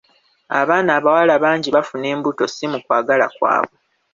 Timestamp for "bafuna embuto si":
1.75-2.65